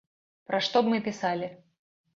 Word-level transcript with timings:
Пра 0.49 0.61
што 0.69 0.77
б 0.87 0.95
мы 0.95 1.03
пісалі? 1.11 1.55